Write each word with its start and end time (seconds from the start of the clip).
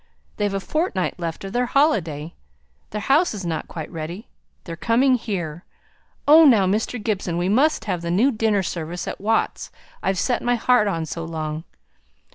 They've 0.37 0.51
a 0.55 0.59
fortnight 0.59 1.19
left 1.19 1.43
of 1.43 1.53
their 1.53 1.67
holiday! 1.67 2.33
Their 2.89 3.01
house 3.01 3.35
is 3.35 3.45
not 3.45 3.67
quite 3.67 3.91
ready; 3.91 4.29
they're 4.63 4.75
coming 4.75 5.13
here. 5.13 5.63
Oh, 6.27 6.43
now, 6.43 6.65
Mr. 6.65 6.97
Gibson, 6.99 7.37
we 7.37 7.49
must 7.49 7.85
have 7.85 8.01
the 8.01 8.09
new 8.09 8.31
dinner 8.31 8.63
service 8.63 9.07
at 9.07 9.21
Watts's 9.21 9.69
I've 10.01 10.17
set 10.17 10.41
my 10.41 10.55
heart 10.55 10.87
on 10.87 11.05
so 11.05 11.23
long! 11.23 11.65